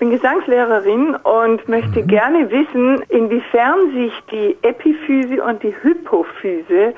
bin 0.00 0.10
Gesangslehrerin 0.10 1.14
und 1.14 1.68
möchte 1.68 2.02
mhm. 2.02 2.06
gerne 2.08 2.50
wissen, 2.50 3.02
inwiefern 3.10 3.92
sich 3.92 4.12
die 4.32 4.56
Epiphyse 4.62 5.44
und 5.44 5.62
die 5.62 5.74
Hypophyse 5.82 6.94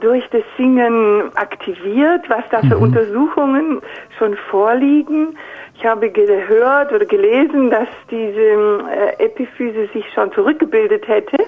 durch 0.00 0.28
das 0.30 0.42
Singen 0.56 1.30
aktiviert, 1.36 2.28
was 2.28 2.42
da 2.50 2.60
für 2.60 2.76
mhm. 2.76 2.82
Untersuchungen 2.82 3.80
schon 4.18 4.36
vorliegen. 4.50 5.38
Ich 5.76 5.86
habe 5.86 6.10
gehört 6.10 6.92
oder 6.92 7.06
gelesen, 7.06 7.70
dass 7.70 7.88
diese 8.10 8.40
äh, 8.40 9.24
Epiphyse 9.24 9.88
sich 9.92 10.04
schon 10.12 10.32
zurückgebildet 10.32 11.06
hätte 11.06 11.38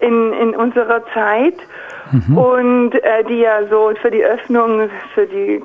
in, 0.00 0.34
in 0.34 0.54
unserer 0.54 1.02
Zeit 1.14 1.56
mhm. 2.12 2.36
und 2.36 2.94
äh, 2.94 3.24
die 3.24 3.38
ja 3.38 3.66
so 3.70 3.92
für 4.02 4.10
die 4.10 4.22
Öffnung, 4.22 4.90
für 5.14 5.26
die 5.26 5.62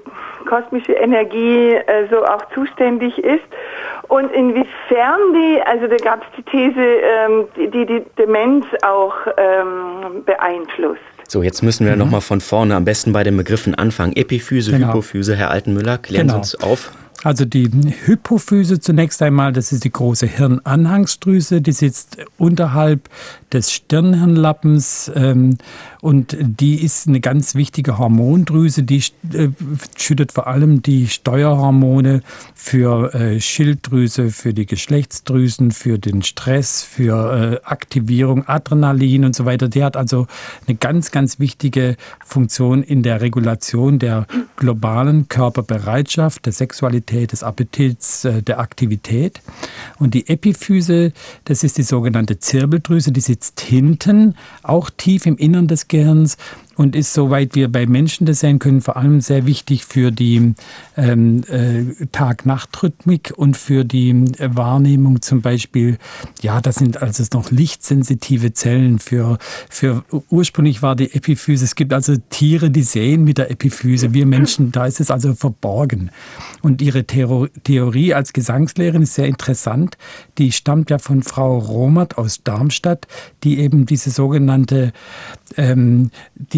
kosmische 0.48 0.94
Energie 0.94 1.74
äh, 1.74 2.08
so 2.10 2.24
auch 2.24 2.46
zuständig 2.54 3.18
ist. 3.18 3.44
Und 4.12 4.30
inwiefern 4.34 5.20
die, 5.34 5.62
also 5.66 5.88
da 5.88 5.96
gab 5.96 6.21
es 6.21 6.27
die 6.38 6.44
These, 6.44 6.81
ähm, 6.81 7.45
die, 7.55 7.72
die, 7.72 7.86
die 7.86 8.04
Demenz 8.17 8.66
auch 8.81 9.13
ähm, 9.38 10.26
beeinflusst. 10.26 10.99
So, 11.30 11.41
jetzt 11.41 11.62
müssen 11.63 11.86
wir 11.86 11.94
mhm. 11.94 11.99
nochmal 11.99 12.20
von 12.20 12.41
vorne, 12.41 12.76
am 12.76 12.84
besten 12.84 13.13
bei 13.13 13.23
den 13.23 13.38
Begriffen 13.38 13.73
anfangen. 13.73 14.13
Epiphyse, 14.13 14.72
genau. 14.72 14.89
Hypophyse, 14.89 15.38
Herr 15.38 15.50
Altenmüller, 15.50 15.98
klären 15.98 16.27
genau. 16.27 16.44
Sie 16.44 16.58
uns 16.58 16.62
auf. 16.62 16.91
Also 17.23 17.45
die 17.45 17.70
Hypophyse 18.03 18.81
zunächst 18.81 19.22
einmal, 19.22 19.53
das 19.53 19.72
ist 19.72 19.86
die 19.86 19.91
große 19.91 20.25
Hirnanhangsdrüse, 20.25 21.62
die 21.62 21.72
sitzt 21.72 22.17
unterhalb 22.38 23.08
des 23.54 23.72
Stirnhirnlappens 23.72 25.12
ähm, 25.16 25.58
und 26.02 26.36
die 26.40 26.84
ist 26.84 27.08
eine 27.08 27.20
ganz 27.20 27.54
wichtige 27.54 28.00
Hormondrüse, 28.00 28.82
die 28.82 29.04
äh, 29.34 29.50
schüttet 29.96 30.32
vor 30.32 30.48
allem 30.48 30.82
die 30.82 31.08
Steuerhormone 31.08 32.23
für 32.56 33.14
äh, 33.14 33.40
Schilddrüse, 33.40 34.32
für 34.32 34.54
die 34.54 34.66
Geschlechtsdrüsen, 34.66 35.70
für 35.70 36.00
den 36.00 36.23
Stress, 36.23 36.82
für 36.82 37.62
äh, 37.64 37.68
Aktivierung, 37.68 38.48
Adrenalin 38.48 39.25
und 39.25 39.36
so 39.36 39.45
weiter. 39.45 39.68
Die 39.68 39.84
hat 39.84 39.95
also 39.95 40.25
eine 40.68 40.75
ganz, 40.75 41.12
ganz 41.12 41.40
wichtige 41.40 41.97
Funktion 42.25 42.81
in 42.81 43.03
der 43.03 43.22
Regulation 43.22 44.00
der 44.00 44.25
globalen 44.56 45.28
Körperbereitschaft, 45.28 46.47
der 46.47 46.53
Sexualität, 46.53 47.31
des 47.31 47.44
Appetits, 47.44 48.25
äh, 48.25 48.42
der 48.42 48.59
Aktivität. 48.59 49.42
Und 50.00 50.16
die 50.16 50.28
Epiphyse, 50.28 51.14
das 51.45 51.64
ist 51.64 51.78
die 51.78 51.84
sogenannte 51.84 52.40
Zirbeldrüse, 52.40 53.12
die 53.12 53.22
sitzt 53.42 53.61
hinten, 53.61 54.36
auch 54.64 54.89
tief 54.89 55.25
im 55.25 55.38
Innern 55.38 55.67
des 55.67 55.88
Gehirns 55.88 56.38
und 56.75 56.95
ist, 56.95 57.14
soweit 57.14 57.55
wir 57.55 57.72
bei 57.72 57.86
Menschen 57.86 58.25
das 58.25 58.39
sehen 58.39 58.59
können, 58.59 58.81
vor 58.81 58.97
allem 58.97 59.22
sehr 59.22 59.45
wichtig 59.45 59.86
für 59.86 60.11
die 60.11 60.53
ähm, 60.97 61.44
äh, 61.47 62.05
Tag-Nacht-Rhythmik 62.11 63.33
und 63.36 63.58
für 63.58 63.83
die 63.83 64.09
äh, 64.09 64.50
Wahrnehmung 64.55 65.22
zum 65.22 65.41
Beispiel. 65.41 65.97
Ja, 66.41 66.61
das 66.61 66.75
sind 66.75 67.02
also 67.02 67.23
noch 67.33 67.52
lichtsensitive 67.52 68.53
Zellen. 68.53 69.00
Für, 69.00 69.38
für 69.69 70.03
ursprünglich 70.30 70.81
war 70.81 70.95
die 70.95 71.13
Epiphyse. 71.13 71.66
Es 71.66 71.75
gibt 71.75 71.94
also 71.94 72.16
Tiere, 72.30 72.69
die 72.72 72.83
sehen 72.83 73.23
mit 73.23 73.38
der 73.38 73.52
Epiphyse. 73.52 74.13
Wir 74.13 74.25
Menschen, 74.25 74.72
da 74.72 74.85
ist 74.85 75.00
es 75.00 75.11
also 75.11 75.33
verborgen. 75.33 76.11
Und 76.61 76.81
ihre 76.81 77.06
Theorie 77.06 78.13
als 78.13 78.33
Gesangslehrerin 78.33 79.02
ist 79.02 79.16
sehr 79.16 79.28
interessant. 79.28 79.97
Die 80.38 80.52
stammt 80.52 80.89
ja 80.89 81.00
von 81.00 81.23
Frau 81.23 81.58
Romert 81.58 82.17
aus 82.17 82.44
Darmstadt, 82.44 83.08
die 83.44 83.59
eben 83.59 83.85
diese 83.85 84.09
sogenannte 84.09 84.94
ähm, 85.58 86.11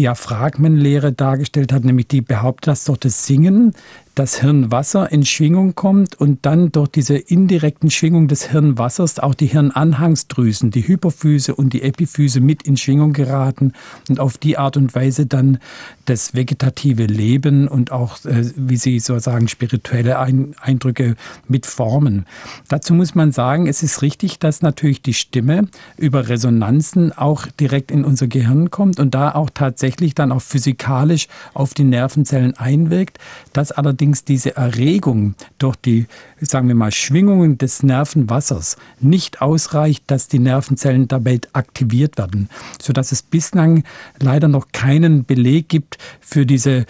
Diaphragmenlehre 0.04 1.12
dargestellt 1.14 1.72
hat, 1.72 1.84
nämlich 1.84 2.08
die 2.08 2.20
behauptet, 2.20 2.68
dass 2.68 2.84
durch 2.84 2.98
das 2.98 3.26
Singen 3.26 3.72
das 4.14 4.40
Hirnwasser 4.40 5.10
in 5.10 5.24
Schwingung 5.24 5.74
kommt 5.74 6.14
und 6.14 6.46
dann 6.46 6.70
durch 6.70 6.88
diese 6.88 7.16
indirekten 7.16 7.90
Schwingungen 7.90 8.28
des 8.28 8.50
Hirnwassers 8.50 9.18
auch 9.18 9.34
die 9.34 9.46
Hirnanhangsdrüsen, 9.46 10.70
die 10.70 10.86
Hypophyse 10.86 11.54
und 11.54 11.72
die 11.72 11.82
Epiphyse 11.82 12.40
mit 12.40 12.62
in 12.62 12.76
Schwingung 12.76 13.12
geraten 13.12 13.72
und 14.08 14.20
auf 14.20 14.38
die 14.38 14.56
Art 14.56 14.76
und 14.76 14.94
Weise 14.94 15.26
dann 15.26 15.58
das 16.04 16.34
vegetative 16.34 17.06
Leben 17.06 17.66
und 17.66 17.90
auch, 17.90 18.24
äh, 18.24 18.44
wie 18.56 18.76
Sie 18.76 19.00
so 19.00 19.18
sagen, 19.18 19.48
spirituelle 19.48 20.18
Eindrücke 20.18 21.16
mit 21.48 21.66
formen. 21.66 22.26
Dazu 22.68 22.94
muss 22.94 23.14
man 23.14 23.32
sagen, 23.32 23.66
es 23.66 23.82
ist 23.82 24.02
richtig, 24.02 24.38
dass 24.38 24.62
natürlich 24.62 25.02
die 25.02 25.14
Stimme 25.14 25.66
über 25.96 26.28
Resonanzen 26.28 27.12
auch 27.12 27.46
direkt 27.46 27.90
in 27.90 28.04
unser 28.04 28.28
Gehirn 28.28 28.70
kommt 28.70 29.00
und 29.00 29.14
da 29.14 29.34
auch 29.34 29.50
tatsächlich 29.52 30.14
dann 30.14 30.30
auch 30.30 30.42
physikalisch 30.42 31.26
auf 31.52 31.74
die 31.74 31.84
Nervenzellen 31.84 32.56
einwirkt, 32.56 33.18
dass 33.52 33.72
allerdings 33.72 34.03
allerdings 34.04 34.24
diese 34.24 34.54
Erregung 34.56 35.34
durch 35.56 35.76
die, 35.76 36.06
sagen 36.38 36.68
wir 36.68 36.74
mal, 36.74 36.92
Schwingungen 36.92 37.56
des 37.56 37.82
Nervenwassers 37.82 38.76
nicht 39.00 39.40
ausreicht, 39.40 40.04
dass 40.08 40.28
die 40.28 40.38
Nervenzellen 40.38 41.08
dabei 41.08 41.40
aktiviert 41.54 42.18
werden, 42.18 42.50
sodass 42.82 43.12
es 43.12 43.22
bislang 43.22 43.82
leider 44.20 44.48
noch 44.48 44.66
keinen 44.72 45.24
Beleg 45.24 45.70
gibt 45.70 45.96
für 46.20 46.44
diese 46.44 46.84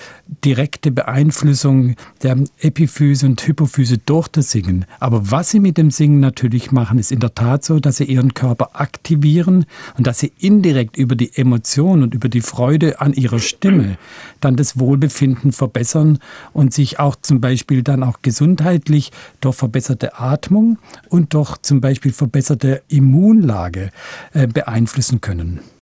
direkte 0.45 0.91
Beeinflussung 0.91 1.95
der 2.25 2.37
Epiphyse 2.59 3.27
und 3.27 3.41
Hypophyse 3.47 3.99
durch 3.99 4.27
das 4.27 4.51
Singen. 4.51 4.85
Aber 4.99 5.31
was 5.31 5.51
sie 5.51 5.61
mit 5.61 5.79
dem 5.79 5.93
Singen 5.93 6.19
natürlich 6.19 6.73
machen, 6.73 6.99
ist 6.99 7.13
in 7.13 7.21
der 7.21 7.35
Tat 7.35 7.65
so, 7.65 7.79
dass 7.79 7.99
sie 7.99 8.05
ihren 8.05 8.35
Körper 8.35 8.71
aktivieren 8.73 9.67
und 9.97 10.09
dass 10.09 10.19
sie 10.19 10.33
indirekt 10.41 10.97
über 10.97 11.15
die 11.15 11.31
Emotion 11.37 12.03
und 12.03 12.13
über 12.13 12.29
die 12.29 12.41
Freude 12.41 13.01
an 13.01 13.13
ihrer 13.13 13.39
Stimme 13.39 13.99
dann 14.41 14.57
das 14.57 14.81
Wohlbefinden 14.81 15.53
verbessern 15.53 16.19
und 16.53 16.75
sich 16.75 16.99
auch 17.05 17.17
zum 17.21 17.41
Beispiel 17.41 17.83
dann 17.83 18.03
auch 18.03 18.23
gesundheitlich 18.23 19.13
durch 19.41 19.57
verbesserte 19.57 20.19
Atmung 20.19 20.79
und 21.09 21.35
durch 21.35 21.59
zum 21.59 21.81
Beispiel 21.81 22.13
verbesserte 22.13 22.83
Immunlage 22.89 23.91
äh, 24.33 24.47
beeinflussen 24.47 25.21
können. 25.21 25.61